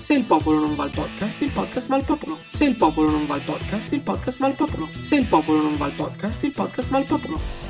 [0.00, 2.38] Se il popolo non va al podcast, il podcast va al popolo.
[2.50, 4.88] Se il popolo non va al podcast, il podcast va al popolo.
[5.02, 7.69] Se il popolo non va al podcast, il podcast va al popolo.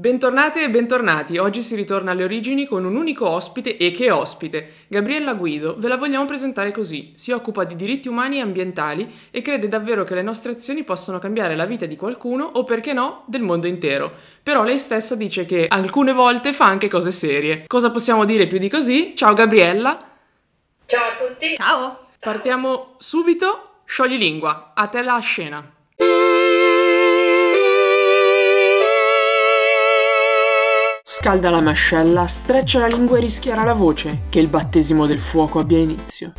[0.00, 4.86] Bentornate e bentornati, oggi si ritorna alle origini con un unico ospite e che ospite!
[4.88, 9.42] Gabriella Guido, ve la vogliamo presentare così, si occupa di diritti umani e ambientali e
[9.42, 13.24] crede davvero che le nostre azioni possano cambiare la vita di qualcuno o perché no,
[13.26, 14.10] del mondo intero.
[14.42, 17.64] Però lei stessa dice che alcune volte fa anche cose serie.
[17.66, 19.12] Cosa possiamo dire più di così?
[19.14, 19.98] Ciao Gabriella!
[20.86, 21.56] Ciao a tutti!
[21.56, 22.06] Ciao!
[22.18, 25.74] Partiamo subito, sciogli lingua, a te la scena.
[31.20, 35.58] Scalda la mascella, streccia la lingua e rischiara la voce, che il battesimo del fuoco
[35.58, 36.32] abbia inizio.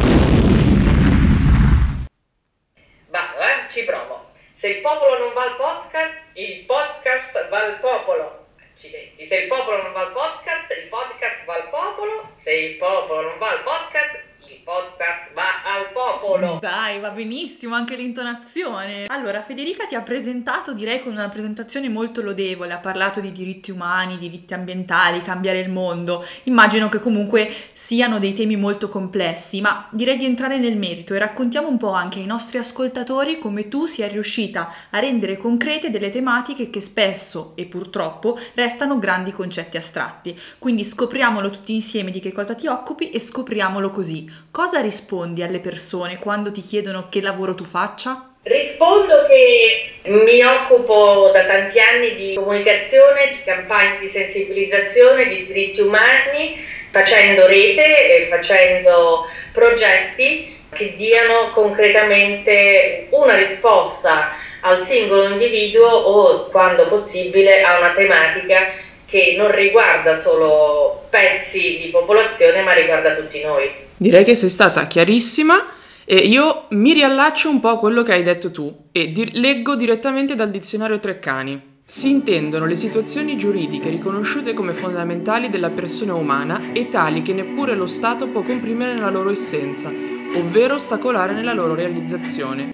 [3.10, 4.32] Va, eh, ci provo.
[4.54, 8.48] Se il popolo non va al podcast, il podcast va al popolo.
[8.74, 9.28] Accidenti.
[9.28, 12.30] Se il popolo non va al podcast, il podcast va al popolo.
[12.34, 14.31] Se il popolo non va al podcast,
[14.64, 16.60] podcast va al popolo.
[16.62, 19.06] Dai, va benissimo anche l'intonazione.
[19.08, 23.72] Allora, Federica ti ha presentato, direi con una presentazione molto lodevole, ha parlato di diritti
[23.72, 26.26] umani, diritti ambientali, cambiare il mondo.
[26.44, 31.20] Immagino che comunque siano dei temi molto complessi, ma direi di entrare nel merito e
[31.20, 36.10] raccontiamo un po' anche ai nostri ascoltatori come tu sia riuscita a rendere concrete delle
[36.10, 40.40] tematiche che spesso e purtroppo restano grandi concetti astratti.
[40.60, 44.30] Quindi scopriamolo tutti insieme di che cosa ti occupi e scopriamolo così.
[44.52, 48.34] Cosa rispondi alle persone quando ti chiedono che lavoro tu faccia?
[48.44, 55.80] Rispondo che mi occupo da tanti anni di comunicazione, di campagne di sensibilizzazione, di diritti
[55.80, 56.58] umani,
[56.92, 66.90] facendo rete e facendo progetti che diano concretamente una risposta al singolo individuo o, quando
[66.90, 68.68] possibile, a una tematica
[69.06, 73.90] che non riguarda solo pezzi di popolazione ma riguarda tutti noi.
[74.02, 75.64] Direi che sei stata chiarissima
[76.06, 79.76] e io mi riallaccio un po' a quello che hai detto tu e di- leggo
[79.76, 81.62] direttamente dal dizionario Treccani.
[81.84, 87.76] Si intendono le situazioni giuridiche riconosciute come fondamentali della persona umana e tali che neppure
[87.76, 92.74] lo Stato può comprimere nella loro essenza, ovvero ostacolare nella loro realizzazione.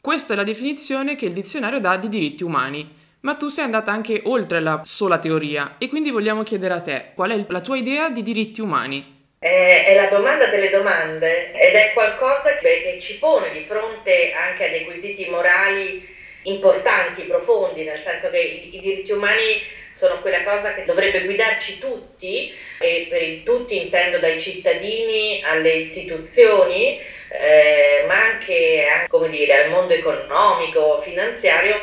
[0.00, 2.90] Questa è la definizione che il dizionario dà di diritti umani.
[3.20, 7.12] Ma tu sei andata anche oltre la sola teoria e quindi vogliamo chiedere a te
[7.14, 9.13] qual è la tua idea di diritti umani
[9.46, 14.68] è la domanda delle domande ed è qualcosa che ci pone di fronte anche a
[14.68, 15.94] dei quesiti morali
[16.44, 19.54] importanti, profondi, nel senso che i, diritti umani
[19.94, 27.00] sono quella cosa che dovrebbe guidarci tutti, e per tutti intendo dai cittadini alle istituzioni,
[27.30, 31.80] eh, ma anche, dire, al mondo economico, finanziario,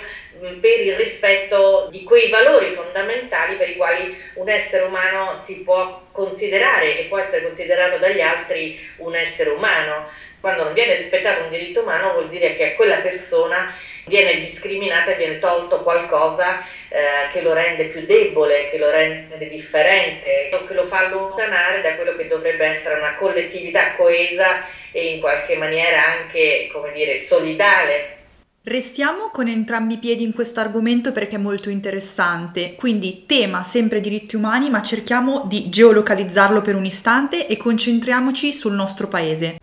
[0.59, 6.07] per il rispetto di quei valori fondamentali per i quali un essere umano si può
[6.11, 10.09] considerare e può essere considerato dagli altri un essere umano.
[10.39, 13.72] Quando non viene rispettato un diritto umano vuol dire che a quella persona
[14.11, 19.47] viene discriminata e viene tolto qualcosa eh, che lo rende più debole, che lo rende
[19.47, 25.22] differente, che lo fa allontanare da quello che dovrebbe essere una collettività coesa e in
[25.22, 28.19] qualche maniera anche, come dire, solidale
[28.63, 33.99] Restiamo con entrambi i piedi in questo argomento perché è molto interessante, quindi tema sempre
[33.99, 39.57] diritti umani, ma cerchiamo di geolocalizzarlo per un istante e concentriamoci sul nostro paese.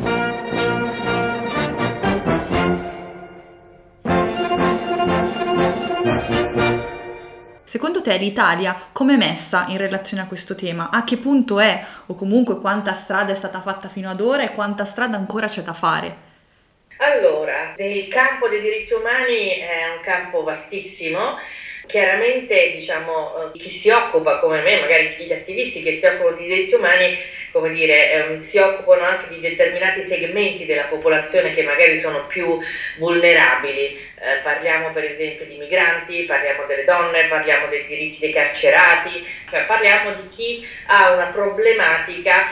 [7.68, 10.88] Secondo te l'Italia come è messa in relazione a questo tema?
[10.88, 14.54] A che punto è o comunque quanta strada è stata fatta fino ad ora e
[14.54, 16.27] quanta strada ancora c'è da fare?
[17.00, 21.36] Allora, il campo dei diritti umani è un campo vastissimo.
[21.86, 26.46] Chiaramente, diciamo, eh, chi si occupa come me, magari gli attivisti che si occupano di
[26.48, 27.16] diritti umani,
[27.52, 32.58] come dire, ehm, si occupano anche di determinati segmenti della popolazione che magari sono più
[32.96, 33.96] vulnerabili.
[34.20, 39.62] Eh, parliamo per esempio di migranti, parliamo delle donne, parliamo dei diritti dei carcerati, cioè
[39.66, 42.50] parliamo di chi ha una problematica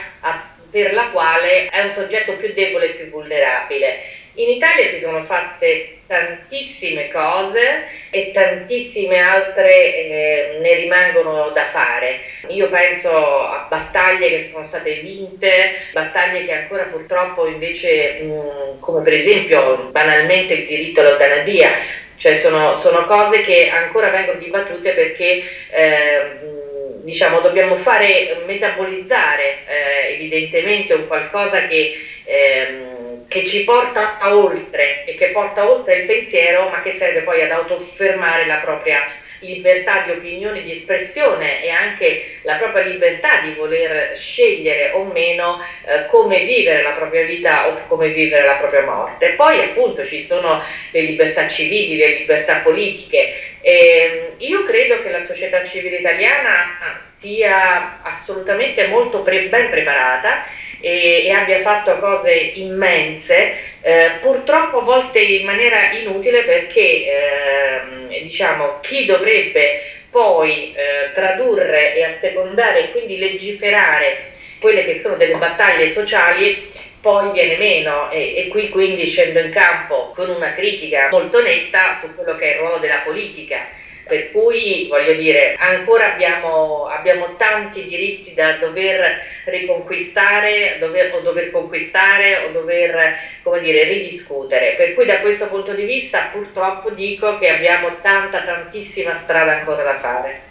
[0.69, 3.99] per la quale è un soggetto più debole e più vulnerabile.
[4.37, 12.19] In Italia si sono fatte tantissime cose e tantissime altre eh, ne rimangono da fare.
[12.49, 19.01] Io penso a battaglie che sono state vinte, battaglie che ancora purtroppo invece, mh, come
[19.01, 21.71] per esempio banalmente il diritto all'eutanasia,
[22.17, 26.65] cioè sono, sono cose che ancora vengono dibattute perché eh,
[27.07, 31.93] diciamo, dobbiamo fare metabolizzare eh, evidentemente un qualcosa che
[32.25, 37.41] ehm, che ci porta oltre e che porta oltre il pensiero, ma che serve poi
[37.41, 39.05] ad autofermare la propria
[39.39, 45.61] libertà di opinione, di espressione e anche la propria libertà di voler scegliere o meno
[45.85, 49.31] eh, come vivere la propria vita o come vivere la propria morte.
[49.31, 53.33] Poi appunto ci sono le libertà civili, le libertà politiche.
[53.69, 60.45] E io credo che la società civile italiana sia assolutamente molto pre- ben preparata
[60.79, 68.21] e, e abbia fatto cose immense, eh, purtroppo a volte in maniera inutile perché eh,
[68.21, 74.31] diciamo, chi dovrebbe poi eh, tradurre e assecondare e quindi legiferare
[74.61, 79.51] quelle che sono delle battaglie sociali poi viene meno e, e, qui quindi scendo in
[79.51, 83.65] campo con una critica molto netta su quello che è il ruolo della politica
[84.07, 91.51] per cui voglio dire, ancora abbiamo, abbiamo tanti diritti da dover riconquistare dover, o dover
[91.51, 94.73] conquistare o dover come dire, ridiscutere.
[94.75, 99.83] Per cui da questo punto di vista purtroppo dico che abbiamo tanta, tantissima strada ancora
[99.83, 100.46] da fare.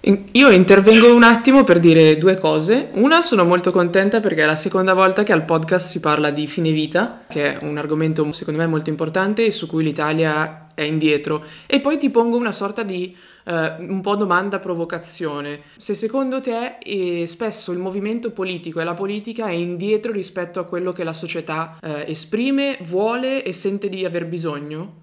[0.00, 2.90] Io intervengo un attimo per dire due cose.
[2.92, 6.46] Una, sono molto contenta perché è la seconda volta che al podcast si parla di
[6.46, 10.82] fine vita, che è un argomento secondo me molto importante e su cui l'Italia è
[10.82, 11.44] indietro.
[11.66, 13.14] E poi ti pongo una sorta di
[13.46, 15.62] uh, un po' domanda provocazione.
[15.76, 20.64] Se secondo te eh, spesso il movimento politico e la politica è indietro rispetto a
[20.64, 24.94] quello che la società uh, esprime, vuole e sente di aver bisogno?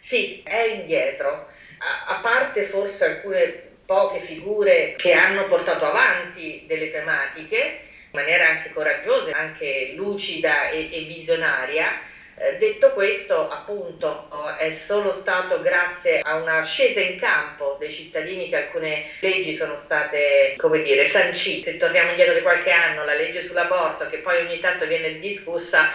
[0.00, 1.46] Sì, è indietro.
[1.78, 8.46] A, a parte forse alcune poche figure che hanno portato avanti delle tematiche in maniera
[8.46, 11.98] anche coraggiosa, anche lucida e, e visionaria.
[12.36, 18.50] Eh, detto questo, appunto, è solo stato grazie a una scesa in campo dei cittadini
[18.50, 21.72] che alcune leggi sono state, come dire, sancite.
[21.72, 25.90] Se torniamo indietro di qualche anno, la legge sull'aborto, che poi ogni tanto viene discussa,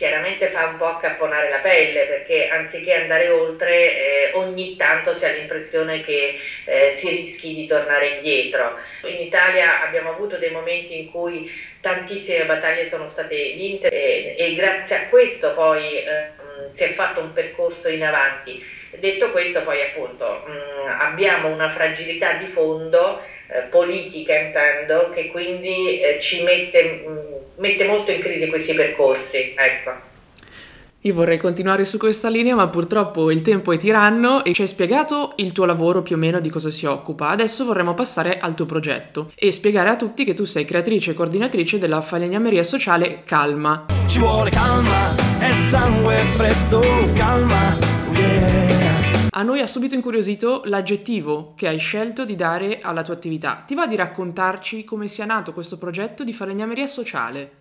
[0.00, 5.26] chiaramente fa un po' accapponare la pelle perché anziché andare oltre eh, ogni tanto si
[5.26, 8.78] ha l'impressione che eh, si rischi di tornare indietro.
[9.02, 11.52] In Italia abbiamo avuto dei momenti in cui
[11.82, 16.30] tantissime battaglie sono state vinte e, e grazie a questo poi eh,
[16.70, 18.64] si è fatto un percorso in avanti.
[18.92, 26.00] Detto questo poi appunto mh, abbiamo una fragilità di fondo eh, politica intendo che quindi
[26.00, 29.54] eh, ci mette mh, mette molto in crisi questi percorsi.
[29.56, 30.08] Ecco.
[31.04, 34.68] Io vorrei continuare su questa linea, ma purtroppo il tempo è tiranno e ci hai
[34.68, 37.30] spiegato il tuo lavoro più o meno di cosa si occupa.
[37.30, 41.14] Adesso vorremmo passare al tuo progetto e spiegare a tutti che tu sei creatrice e
[41.14, 43.86] coordinatrice della falegnameria sociale Calma.
[44.04, 45.08] Ci vuole calma,
[45.38, 46.82] è sangue freddo,
[47.14, 47.78] calma,
[48.12, 48.70] yeah.
[49.32, 53.62] A noi ha subito incuriosito l'aggettivo che hai scelto di dare alla tua attività.
[53.66, 57.59] Ti va di raccontarci come sia nato questo progetto di falegnameria sociale?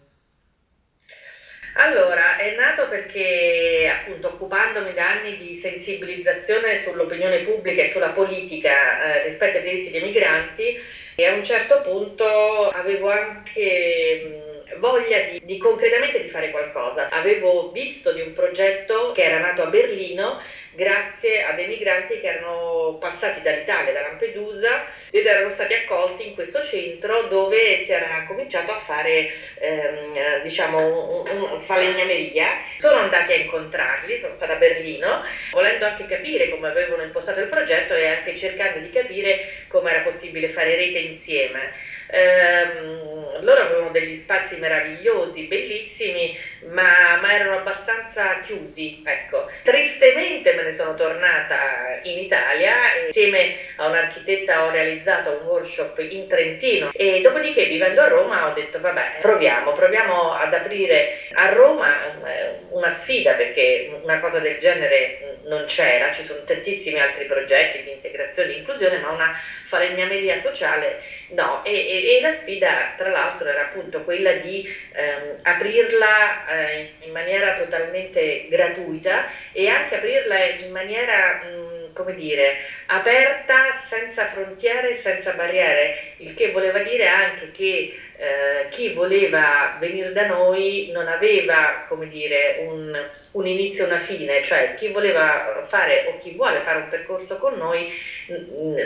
[1.81, 9.13] Allora, è nato perché appunto occupandomi da anni di sensibilizzazione sull'opinione pubblica e sulla politica
[9.13, 10.77] eh, rispetto ai diritti dei migranti,
[11.15, 17.09] e a un certo punto avevo anche voglia di, di, concretamente di fare qualcosa.
[17.09, 20.41] Avevo visto di un progetto che era nato a Berlino
[20.79, 26.33] grazie a dei migranti che erano passati dall'Italia, da Lampedusa, ed erano stati accolti in
[26.33, 32.61] questo centro dove si era cominciato a fare, ehm, diciamo, un, un falegnameria.
[32.77, 37.47] Sono andati a incontrarli, sono stata a Berlino, volendo anche capire come avevano impostato il
[37.49, 41.73] progetto e anche cercando di capire come era possibile fare rete insieme.
[42.11, 49.01] Ehm, loro avevano degli spazi meravigliosi, bellissimi, ma, ma, erano abbastanza chiusi.
[49.05, 49.49] Ecco.
[49.63, 55.99] Tristemente me ne sono tornata in Italia e insieme a un'architetta ho realizzato un workshop
[55.99, 61.49] in Trentino e dopodiché vivendo a Roma ho detto vabbè proviamo, proviamo ad aprire a
[61.49, 67.25] Roma eh, una sfida perché una cosa del genere non c'era, ci sono tantissimi altri
[67.25, 71.63] progetti di integrazione e inclusione, ma una falegnameria sociale no.
[71.63, 77.53] E, e, la sfida tra l'altro era appunto quella di ehm, aprirla eh, in maniera
[77.53, 81.41] totalmente gratuita e anche aprirla in maniera...
[81.43, 82.57] Mh, come dire,
[82.87, 90.11] aperta, senza frontiere, senza barriere, il che voleva dire anche che eh, chi voleva venire
[90.11, 95.65] da noi non aveva, come dire, un, un inizio e una fine, cioè chi voleva
[95.67, 97.91] fare o chi vuole fare un percorso con noi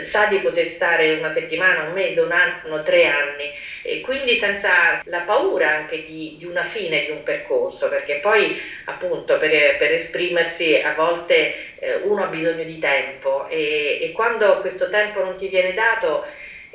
[0.00, 5.02] sa di poter stare una settimana, un mese, un anno, tre anni e quindi senza
[5.04, 9.92] la paura anche di, di una fine di un percorso, perché poi appunto per, per
[9.92, 15.36] esprimersi a volte eh, uno ha bisogno di tempo e, e quando questo tempo non
[15.36, 16.24] ti viene dato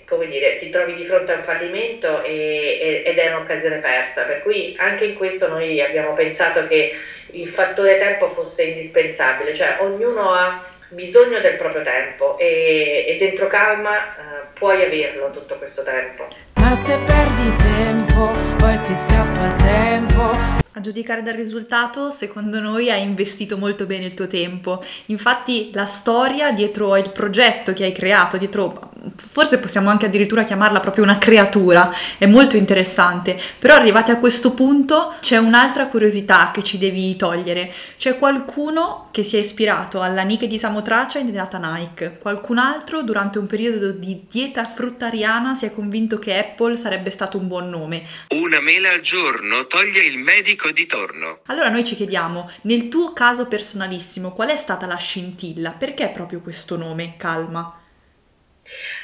[0.10, 4.24] come dire, ti trovi di fronte a un fallimento e, ed è un'occasione persa.
[4.24, 6.96] Per cui anche in questo noi abbiamo pensato che
[7.32, 13.48] il fattore tempo fosse indispensabile, cioè ognuno ha bisogno del proprio tempo e, e dentro
[13.48, 16.28] calma eh, puoi averlo tutto questo tempo.
[16.56, 20.58] Ma se perdi tempo, poi ti scappa il tempo.
[20.74, 24.84] A giudicare dal risultato, secondo noi hai investito molto bene il tuo tempo.
[25.08, 30.80] Infatti la storia dietro il progetto che hai creato, dietro forse possiamo anche addirittura chiamarla
[30.80, 36.64] proprio una creatura, è molto interessante, però arrivati a questo punto c'è un'altra curiosità che
[36.64, 41.60] ci devi togliere, c'è qualcuno che si è ispirato alla Nike di Samotracia e nata
[41.62, 47.10] Nike, qualcun altro durante un periodo di dieta fruttariana si è convinto che Apple sarebbe
[47.10, 48.04] stato un buon nome.
[48.30, 51.40] Una mela al giorno toglie il medico di torno.
[51.46, 55.72] Allora noi ci chiediamo, nel tuo caso personalissimo, qual è stata la scintilla?
[55.72, 57.79] Perché proprio questo nome, Calma?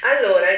[0.00, 0.48] Allora,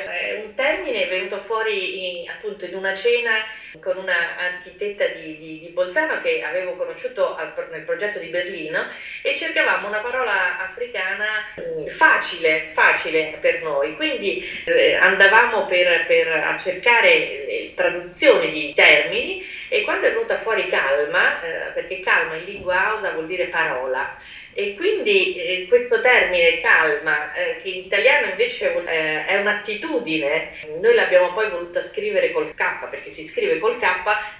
[0.44, 3.44] un termine è venuto fuori in, appunto in una cena
[3.80, 8.86] con una architetta di, di, di Bolzano che avevo conosciuto al, nel progetto di Berlino
[9.22, 13.96] e cercavamo una parola africana mm, facile, facile per noi.
[13.96, 20.36] Quindi eh, andavamo per, per, a cercare eh, traduzioni di termini e quando è venuta
[20.36, 24.16] fuori calma, eh, perché calma in lingua ausa vuol dire parola,
[24.52, 30.50] e quindi eh, questo termine calma, eh, che in italiano invece eh, è un'attitudine,
[30.80, 33.84] noi l'abbiamo poi voluta scrivere col K, perché si scrive col K,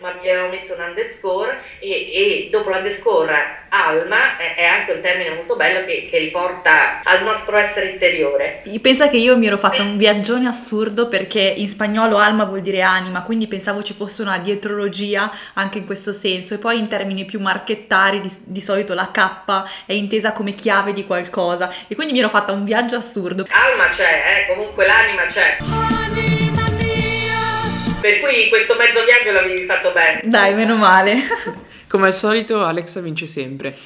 [0.01, 5.55] ma abbiamo messo un underscore e, e dopo l'underscore alma è anche un termine molto
[5.57, 8.63] bello che, che, riporta al nostro essere interiore.
[8.81, 12.81] Pensa che io mi ero fatta un viaggione assurdo perché in spagnolo alma vuol dire
[12.83, 17.25] anima, quindi pensavo ci fosse una dietrologia anche in questo senso e poi in termini
[17.25, 22.13] più marchettari di, di solito la K è intesa come chiave di qualcosa e quindi
[22.13, 23.47] mi ero fatta un viaggio assurdo.
[23.51, 25.59] Alma c'è, eh, comunque l'anima c'è.
[25.61, 28.01] Anima mia.
[28.01, 30.21] Per cui questo mezzo viaggio l'avevi fatto bene.
[30.25, 31.17] Dai, meno male.
[31.89, 33.77] Come al solito Alexa vince sempre.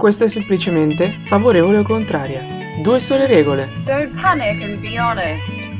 [0.00, 2.42] Questo è semplicemente favorevole o contraria.
[2.82, 3.70] Due sole regole.
[3.84, 5.70] Don't panic and be honest.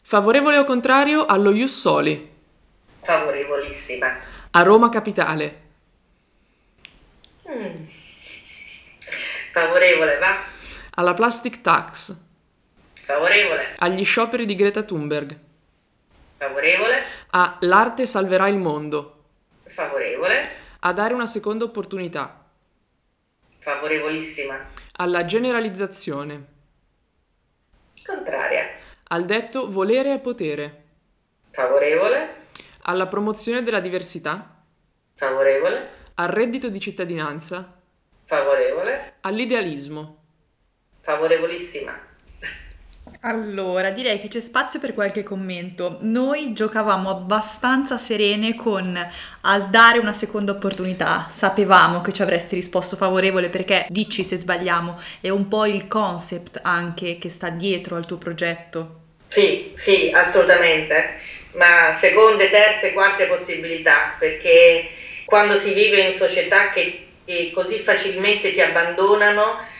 [0.00, 2.31] Favorevole o contrario allo Ius Soli?
[3.02, 4.18] Favorevolissima.
[4.50, 5.60] A Roma Capitale.
[7.48, 7.84] Mm.
[9.52, 10.36] Favorevole, va.
[10.94, 12.16] Alla Plastic Tax.
[12.94, 13.74] Favorevole.
[13.78, 15.36] Agli scioperi di Greta Thunberg.
[16.38, 17.04] Favorevole.
[17.30, 19.24] A L'arte salverà il mondo.
[19.64, 20.60] Favorevole.
[20.80, 22.44] A dare una seconda opportunità.
[23.58, 24.70] Favorevolissima.
[24.96, 26.46] Alla generalizzazione.
[28.04, 28.70] Contraria.
[29.08, 30.82] Al detto volere e potere.
[31.50, 32.41] Favorevole.
[32.84, 34.64] Alla promozione della diversità?
[35.14, 35.88] Favorevole.
[36.14, 37.80] Al reddito di cittadinanza?
[38.24, 39.14] Favorevole.
[39.20, 40.16] All'idealismo?
[41.00, 41.96] Favorevolissima.
[43.20, 45.98] Allora, direi che c'è spazio per qualche commento.
[46.00, 48.98] Noi giocavamo abbastanza serene con
[49.42, 51.28] al dare una seconda opportunità.
[51.30, 56.58] Sapevamo che ci avresti risposto favorevole perché dici se sbagliamo, è un po' il concept
[56.64, 59.00] anche che sta dietro al tuo progetto.
[59.28, 64.88] Sì, sì, assolutamente ma seconde, terze, quarte possibilità, perché
[65.24, 69.70] quando si vive in società che, che così facilmente ti abbandonano,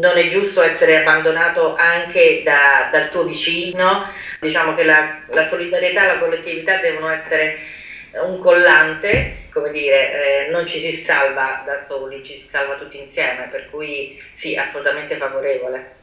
[0.00, 6.04] non è giusto essere abbandonato anche da, dal tuo vicino, diciamo che la, la solidarietà
[6.04, 7.58] e la collettività devono essere
[8.24, 12.98] un collante, come dire, eh, non ci si salva da soli, ci si salva tutti
[12.98, 15.96] insieme, per cui sì, assolutamente favorevole.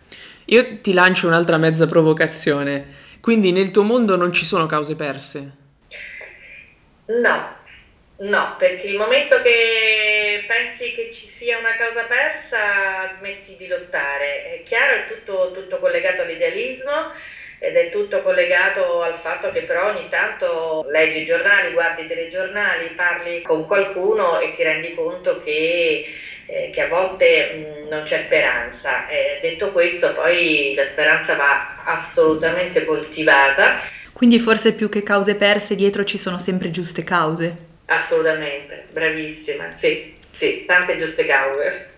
[0.45, 3.03] Io ti lancio un'altra mezza provocazione.
[3.25, 5.55] Quindi nel tuo mondo non ci sono cause perse?
[7.07, 7.55] No,
[8.17, 14.57] no, perché il momento che pensi che ci sia una causa persa smetti di lottare.
[14.57, 17.13] È chiaro, è tutto, tutto collegato all'idealismo
[17.59, 22.07] ed è tutto collegato al fatto che però ogni tanto leggi i giornali, guardi i
[22.07, 26.05] telegiornali, parli con qualcuno e ti rendi conto che,
[26.45, 27.53] eh, che a volte
[27.85, 29.07] mh, non c'è speranza.
[29.07, 33.79] Eh, detto questo, poi la speranza va assolutamente coltivata.
[34.13, 37.55] Quindi forse più che cause perse dietro ci sono sempre giuste cause.
[37.87, 41.93] Assolutamente, bravissima, sì, sì, tante giuste cause.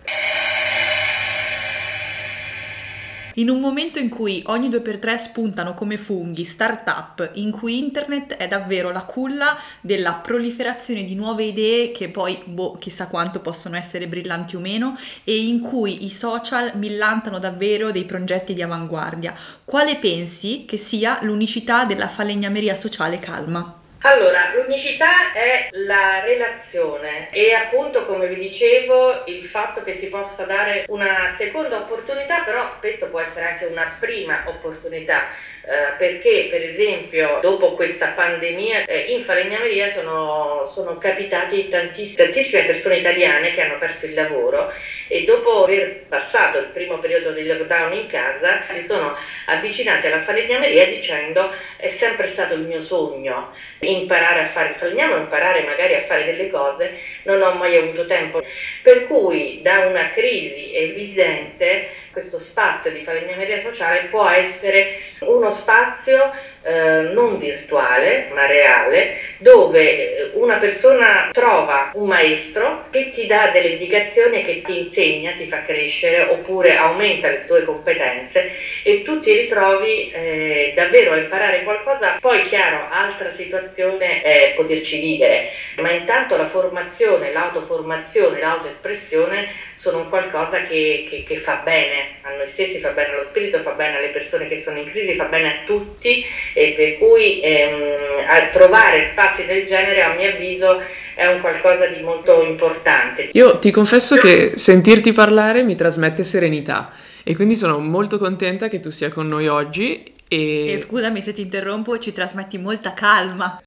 [3.38, 7.78] In un momento in cui ogni due per tre spuntano come funghi start-up, in cui
[7.78, 13.38] internet è davvero la culla della proliferazione di nuove idee che poi, boh, chissà quanto
[13.38, 18.62] possono essere brillanti o meno, e in cui i social millantano davvero dei progetti di
[18.62, 23.77] avanguardia, quale pensi che sia l'unicità della falegnameria sociale calma?
[24.02, 30.44] Allora, l'unicità è la relazione e appunto, come vi dicevo, il fatto che si possa
[30.44, 35.24] dare una seconda opportunità, però spesso può essere anche una prima opportunità,
[35.68, 42.64] eh, perché per esempio dopo questa pandemia eh, in falegnameria sono, sono capitati tantiss- tantissime
[42.64, 44.72] persone italiane che hanno perso il lavoro
[45.08, 50.20] e dopo aver passato il primo periodo di lockdown in casa si sono avvicinati alla
[50.20, 55.94] falegnameria dicendo è sempre stato il mio sogno imparare a fare il falegname, imparare magari
[55.94, 58.42] a fare delle cose, non ho mai avuto tempo.
[58.82, 64.88] Per cui da una crisi evidente questo spazio di falegnameria sociale può essere
[65.20, 66.32] uno spazio
[66.62, 73.50] eh, non virtuale ma reale dove eh, una persona trova un maestro che ti dà
[73.52, 78.50] delle indicazioni che ti insegna, ti fa crescere oppure aumenta le tue competenze
[78.82, 82.18] e tu ti ritrovi eh, davvero a imparare qualcosa.
[82.20, 90.62] Poi chiaro, altra situazione è poterci vivere, ma intanto la formazione, l'autoformazione, l'autoespressione sono qualcosa
[90.62, 94.08] che, che, che fa bene a noi stessi, fa bene allo spirito, fa bene alle
[94.08, 99.44] persone che sono in crisi, fa bene a tutti e per cui ehm, trovare spazi
[99.44, 100.80] del genere a mio avviso
[101.14, 103.30] è un qualcosa di molto importante.
[103.32, 106.92] Io ti confesso che sentirti parlare mi trasmette serenità
[107.24, 110.72] e quindi sono molto contenta che tu sia con noi oggi e...
[110.72, 113.60] E scusami se ti interrompo, ci trasmetti molta calma.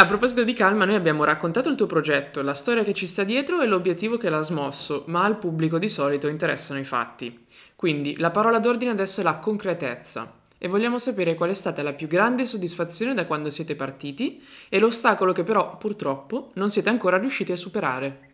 [0.00, 3.24] A proposito di calma, noi abbiamo raccontato il tuo progetto, la storia che ci sta
[3.24, 7.46] dietro e l'obiettivo che l'ha smosso, ma al pubblico di solito interessano i fatti.
[7.78, 11.92] Quindi la parola d'ordine adesso è la concretezza e vogliamo sapere qual è stata la
[11.92, 17.18] più grande soddisfazione da quando siete partiti e l'ostacolo che però purtroppo non siete ancora
[17.18, 18.30] riusciti a superare.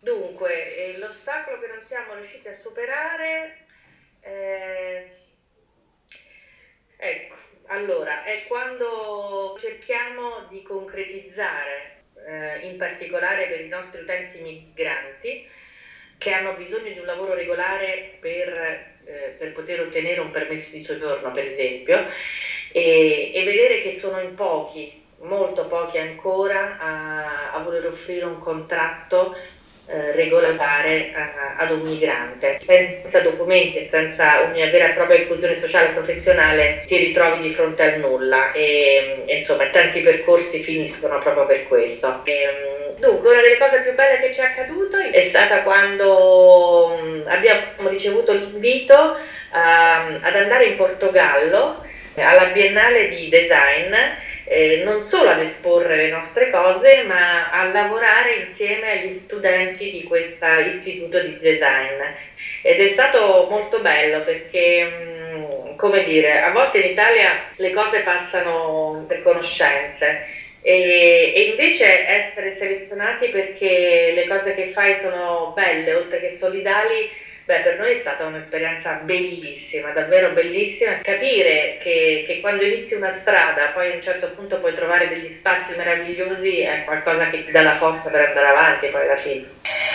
[0.00, 3.58] Dunque, eh, l'ostacolo che non siamo riusciti a superare...
[4.22, 5.10] Eh...
[6.96, 15.58] Ecco, allora, è quando cerchiamo di concretizzare, eh, in particolare per i nostri utenti migranti,
[16.20, 18.48] che hanno bisogno di un lavoro regolare per,
[19.06, 22.06] eh, per poter ottenere un permesso di soggiorno, per esempio,
[22.72, 28.38] e, e vedere che sono in pochi, molto pochi ancora, a, a voler offrire un
[28.38, 29.34] contratto
[29.86, 32.58] eh, regolare a, ad un migrante.
[32.60, 37.82] Senza documenti senza una vera e propria inclusione sociale e professionale ti ritrovi di fronte
[37.82, 42.20] al nulla e, e insomma tanti percorsi finiscono proprio per questo.
[42.24, 42.69] E,
[43.00, 47.88] dunque una delle cose più belle che ci è accaduto è stata quando mm, abbiamo
[47.88, 51.84] ricevuto l'invito uh, ad andare in Portogallo
[52.14, 53.94] alla Biennale di Design
[54.50, 60.02] eh, non solo ad esporre le nostre cose, ma a lavorare insieme agli studenti di
[60.02, 62.00] questo istituto di design.
[62.62, 68.00] Ed è stato molto bello perché, mm, come dire, a volte in Italia le cose
[68.00, 70.26] passano per conoscenze.
[70.62, 77.28] E, e, invece essere selezionati perché le cose che fai sono belle, oltre che solidali,
[77.50, 80.92] Beh, per noi è stata un'esperienza bellissima, davvero bellissima.
[81.02, 85.26] Capire che, che, quando inizi una strada, poi a un certo punto puoi trovare degli
[85.26, 89.89] spazi meravigliosi, è qualcosa che ti dà la forza per andare avanti poi alla fine.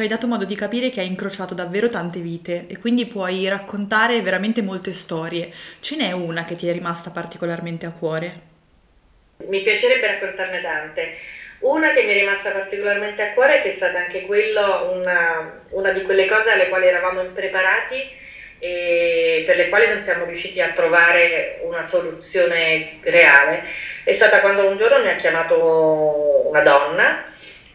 [0.00, 3.46] Ci hai dato modo di capire che hai incrociato davvero tante vite e quindi puoi
[3.50, 5.52] raccontare veramente molte storie.
[5.80, 8.32] Ce n'è una che ti è rimasta particolarmente a cuore?
[9.48, 11.12] Mi piacerebbe raccontarne tante.
[11.58, 15.90] Una che mi è rimasta particolarmente a cuore, che è stata anche quello una, una
[15.92, 18.02] di quelle cose alle quali eravamo impreparati
[18.58, 23.64] e per le quali non siamo riusciti a trovare una soluzione reale,
[24.04, 27.24] è stata quando un giorno mi ha chiamato una donna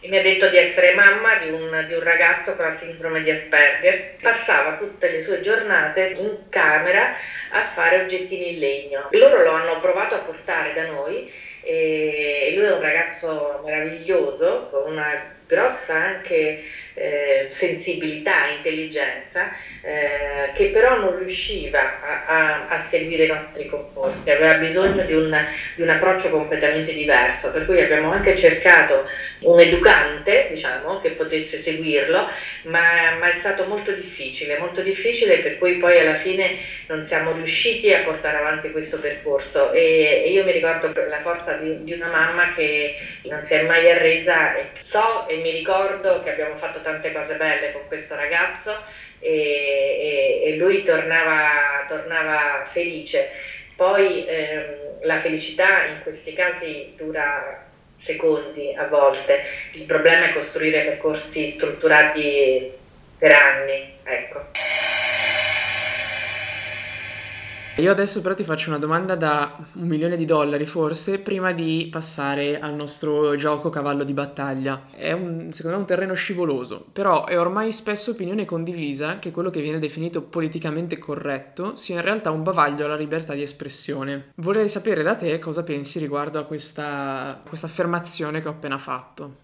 [0.05, 3.23] e mi ha detto di essere mamma di un, di un, ragazzo con la sindrome
[3.23, 4.17] di Asperger.
[4.21, 7.11] Passava tutte le sue giornate in camera
[7.49, 9.07] a fare oggettini in legno.
[9.11, 11.27] Loro lo hanno provato a portare da noi
[11.61, 16.63] e lui è un ragazzo meraviglioso con una grossa anche
[16.95, 19.49] eh, sensibilità, intelligenza,
[19.81, 25.13] eh, che però non riusciva a, a, a, seguire i nostri composti, aveva bisogno di
[25.13, 29.05] un, di un, approccio completamente diverso, per cui abbiamo anche cercato
[29.41, 32.29] un educante, diciamo, che potesse seguirlo,
[32.63, 37.33] ma, ma è stato molto difficile, molto difficile, per cui poi alla fine non siamo
[37.33, 39.73] riusciti a portare avanti questo percorso.
[39.73, 43.63] E, e io mi ricordo la forza di, di una mamma che non si è
[43.63, 48.15] mai arresa e so e mi ricordo che abbiamo fatto tante cose belle con questo
[48.15, 48.79] ragazzo
[49.19, 53.29] e, e, e lui tornava, tornava, felice.
[53.75, 57.63] Poi ehm, la felicità in questi casi dura
[57.95, 59.41] secondi a volte,
[59.73, 62.71] il problema è costruire percorsi strutturati
[63.17, 63.93] per anni.
[64.03, 64.84] Ecco.
[67.77, 71.89] Io adesso però ti faccio una domanda da un milione di dollari forse, prima di
[71.91, 74.85] passare al nostro gioco cavallo di battaglia.
[74.95, 79.49] È un, secondo me un terreno scivoloso, però è ormai spesso opinione condivisa che quello
[79.49, 84.31] che viene definito politicamente corretto sia in realtà un bavaglio alla libertà di espressione.
[84.35, 89.35] Vorrei sapere da te cosa pensi riguardo a questa, questa affermazione che ho appena fatto.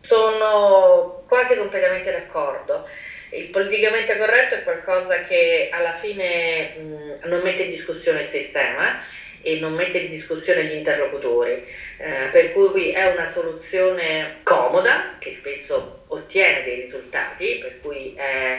[0.00, 2.86] Sono quasi completamente d'accordo
[3.34, 8.98] il politicamente corretto è qualcosa che alla fine mh, non mette in discussione il sistema
[9.40, 11.62] e non mette in discussione gli interlocutori,
[11.98, 18.58] eh, per cui è una soluzione comoda che spesso ottiene dei risultati, per cui eh,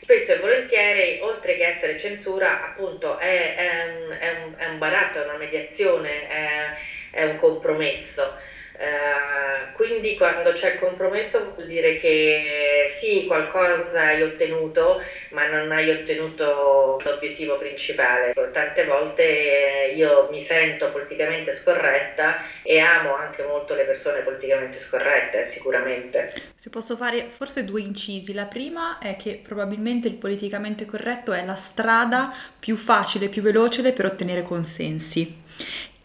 [0.00, 3.84] spesso e volentieri, oltre che essere censura, appunto è, è,
[4.18, 6.70] è, un, è un, baratto, è una mediazione, è,
[7.10, 8.34] è un compromesso.
[8.78, 15.70] Uh, quindi quando c'è il compromesso vuol dire che sì, qualcosa hai ottenuto, ma non
[15.72, 18.34] hai ottenuto l'obiettivo principale.
[18.52, 25.46] Tante volte io mi sento politicamente scorretta e amo anche molto le persone politicamente scorrette,
[25.46, 26.34] sicuramente.
[26.54, 31.44] Se posso fare forse due incisi, la prima è che probabilmente il politicamente corretto è
[31.44, 35.44] la strada più facile, più veloce per ottenere consensi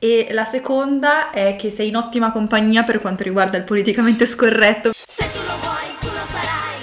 [0.03, 4.91] e la seconda è che sei in ottima compagnia per quanto riguarda il politicamente scorretto.
[4.93, 6.79] Se tu lo vuoi, tu lo sarai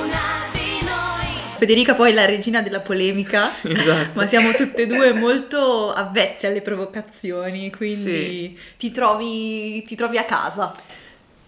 [0.00, 1.56] una di noi.
[1.58, 4.18] Federica poi è la regina della polemica, sì, esatto.
[4.18, 8.58] ma siamo tutte e due molto avvezze alle provocazioni, quindi sì.
[8.78, 10.72] ti, trovi, ti trovi a casa.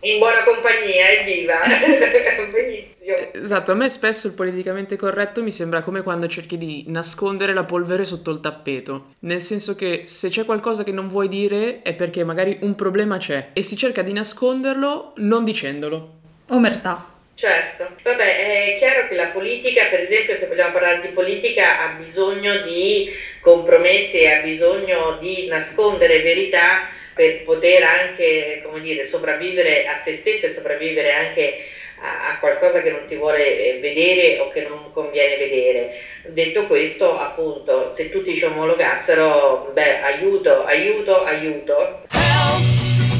[0.01, 1.61] In buona compagnia, evviva!
[2.53, 2.93] Benissimo.
[3.32, 7.64] Esatto, a me spesso il politicamente corretto mi sembra come quando cerchi di nascondere la
[7.64, 11.94] polvere sotto il tappeto, nel senso che se c'è qualcosa che non vuoi dire è
[11.94, 16.12] perché magari un problema c'è e si cerca di nasconderlo non dicendolo.
[16.48, 17.12] Omertà.
[17.34, 21.96] Certo, vabbè, è chiaro che la politica, per esempio, se vogliamo parlare di politica, ha
[21.98, 29.86] bisogno di compromessi e ha bisogno di nascondere verità per poter anche, come dire, sopravvivere
[29.86, 31.56] a se stessa e sopravvivere anche
[32.04, 35.94] a, qualcosa che non si vuole eh, vedere o che non conviene vedere.
[36.28, 42.02] Detto questo, appunto, se tutti ci omologassero, beh, aiuto, aiuto, aiuto.
[42.10, 42.62] Help,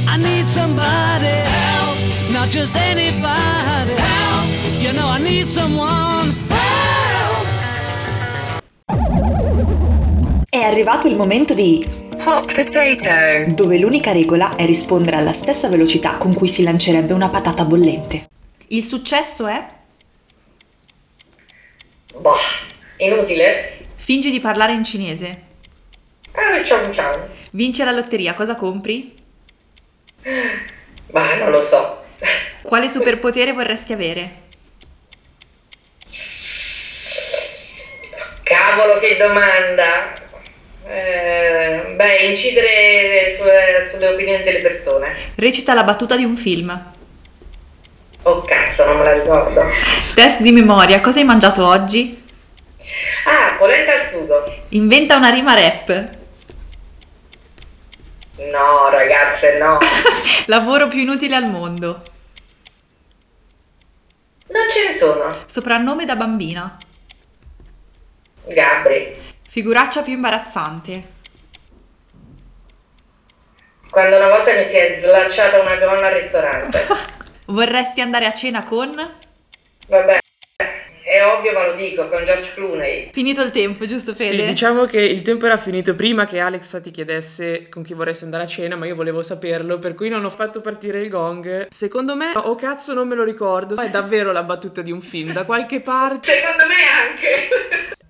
[0.06, 6.62] I need somebody, help, not just anybody, help, you know I need someone, help.
[10.48, 11.84] È arrivato il momento di
[12.26, 17.28] Hot Potato, dove l'unica regola è rispondere alla stessa velocità con cui si lancerebbe una
[17.28, 18.28] patata bollente.
[18.74, 19.64] Il successo è?
[22.16, 22.34] Boh,
[22.96, 23.87] inutile.
[23.94, 25.42] Fingi di parlare in cinese.
[26.32, 27.28] Ah, ciao ciao.
[27.52, 29.14] Vinci alla lotteria, cosa compri?
[31.12, 32.02] Ma non lo so.
[32.62, 34.42] Quale superpotere vorresti avere?
[38.42, 40.14] Cavolo, che domanda!
[40.84, 45.14] Eh, beh, incidere sulle, sulle opinioni delle persone.
[45.37, 46.92] Recita la battuta di un film.
[48.26, 49.62] Oh cazzo, non me la ricordo.
[50.14, 52.22] Test di memoria, cosa hai mangiato oggi?
[53.26, 54.44] Ah, polenta al sugo.
[54.70, 56.12] Inventa una rima rap.
[58.37, 59.76] No, ragazze, no.
[60.46, 62.02] Lavoro più inutile al mondo.
[64.46, 65.42] Non ce ne sono.
[65.44, 66.78] Soprannome da bambina.
[68.46, 69.20] Gabri.
[69.46, 71.12] Figuraccia più imbarazzante.
[73.90, 76.87] Quando una volta mi si è slacciata una donna al ristorante.
[77.46, 78.90] Vorresti andare a cena con?
[79.88, 80.18] Vabbè,
[81.04, 83.11] è ovvio ma lo dico, con George Clooney.
[83.12, 84.30] Finito il tempo, giusto Fede?
[84.30, 88.24] Sì, diciamo che il tempo era finito prima che Alexa ti chiedesse con chi vorresti
[88.24, 91.66] andare a cena, ma io volevo saperlo, per cui non ho fatto partire il gong.
[91.68, 95.33] Secondo me, oh cazzo non me lo ricordo, è davvero la battuta di un film,
[95.33, 96.33] da qualche parte.
[96.33, 96.74] Secondo me
[97.09, 97.48] anche.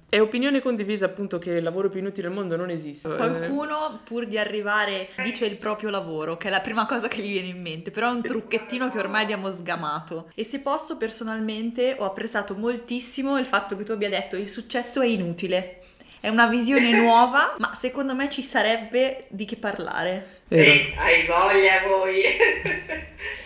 [0.09, 3.09] È opinione condivisa appunto che il lavoro più inutile al mondo non esiste.
[3.09, 7.31] Qualcuno pur di arrivare dice il proprio lavoro, che è la prima cosa che gli
[7.33, 10.31] viene in mente, però è un trucchettino che ormai abbiamo sgamato.
[10.35, 15.01] E se posso personalmente ho apprezzato moltissimo il fatto che tu abbia detto il successo
[15.01, 15.81] è inutile.
[16.21, 20.43] È una visione nuova, ma secondo me ci sarebbe di che parlare.
[20.49, 20.71] Vero.
[20.71, 22.23] Sì, hai voglia voi.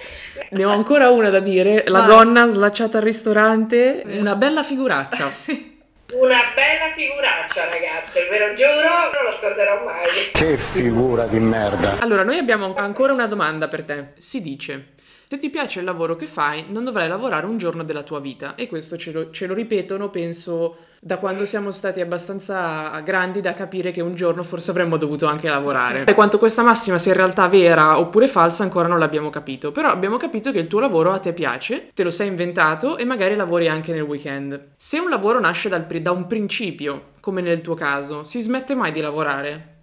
[0.51, 2.09] Ne ho ancora una da dire, la Vai.
[2.09, 5.27] donna slacciata al ristorante, una bella figuraccia.
[5.29, 5.77] Sì.
[6.14, 10.07] Una bella figuraccia, ragazze, ve lo giuro, non lo scorderò mai.
[10.33, 11.99] Che figura di merda.
[11.99, 14.12] Allora, noi abbiamo ancora una domanda per te.
[14.16, 14.94] Si dice,
[15.28, 18.54] se ti piace il lavoro che fai, non dovrai lavorare un giorno della tua vita.
[18.54, 23.52] E questo ce lo, ce lo ripetono, penso, da quando siamo stati abbastanza grandi da
[23.52, 26.04] capire che un giorno forse avremmo dovuto anche lavorare.
[26.06, 29.70] E quanto questa massima sia in realtà vera oppure falsa ancora non l'abbiamo capito.
[29.70, 33.04] Però abbiamo capito che il tuo lavoro a te piace, te lo sei inventato e
[33.04, 34.68] magari lavori anche nel weekend.
[34.76, 38.92] Se un lavoro nasce dal da un principio, come nel tuo caso, si smette mai
[38.92, 39.76] di lavorare?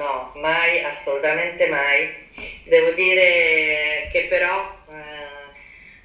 [0.00, 2.28] No, mai, assolutamente mai.
[2.64, 5.52] Devo dire che però eh,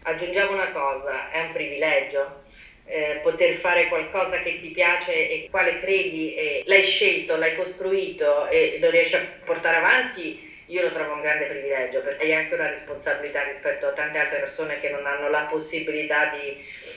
[0.04, 2.44] aggiungiamo una cosa, è un privilegio.
[2.88, 8.48] eh, poter fare qualcosa che ti piace e quale credi e l'hai scelto, l'hai costruito
[8.48, 12.54] e lo riesci a portare avanti, io lo trovo un grande privilegio perché hai anche
[12.54, 16.56] una responsabilità rispetto a tante altre persone che non hanno la possibilità di,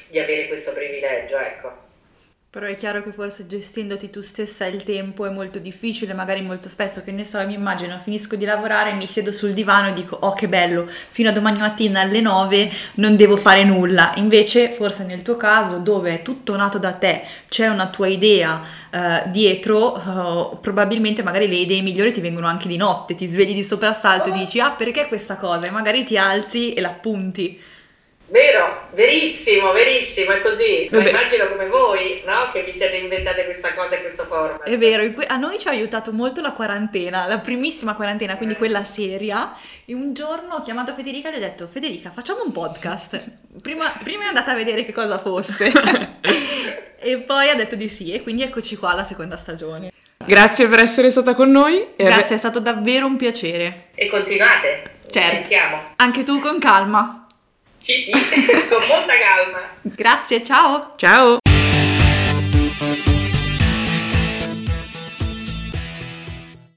[0.09, 1.88] di avere questo privilegio, ecco.
[2.51, 6.71] Però è chiaro che forse gestendoti tu stessa il tempo è molto difficile, magari molto
[6.71, 10.17] spesso, che ne so, mi immagino, finisco di lavorare, mi siedo sul divano e dico,
[10.19, 14.13] oh che bello, fino a domani mattina alle 9 non devo fare nulla.
[14.15, 18.63] Invece, forse nel tuo caso, dove è tutto nato da te, c'è una tua idea
[18.89, 23.53] eh, dietro, eh, probabilmente magari le idee migliori ti vengono anche di notte, ti svegli
[23.53, 25.67] di soprassalto e dici, ah perché questa cosa?
[25.67, 27.61] E magari ti alzi e l'appunti.
[28.31, 30.87] Vero, verissimo, verissimo, è così.
[30.91, 31.09] Ma Vabbè.
[31.09, 32.51] immagino come voi, no?
[32.53, 34.63] Che vi siete inventate questa cosa e questo format.
[34.69, 38.37] È vero, in que- a noi ci ha aiutato molto la quarantena, la primissima quarantena,
[38.37, 39.57] quindi quella seria.
[39.87, 43.19] E un giorno ho chiamato Federica e gli ho detto: Federica, facciamo un podcast.
[43.63, 45.73] Prima, prima è andata a vedere che cosa fosse.
[47.01, 49.91] e poi ha detto di sì, e quindi eccoci qua alla seconda stagione.
[50.23, 51.95] Grazie per essere stata con noi.
[51.97, 53.87] Grazie, è stato davvero un piacere.
[53.95, 54.97] E continuate.
[55.11, 55.35] Certo.
[55.37, 55.93] Sentiamo.
[55.97, 57.23] Anche tu con calma.
[57.89, 59.61] Sì, sì, con molta calma.
[59.81, 60.93] Grazie, ciao!
[60.97, 61.39] Ciao!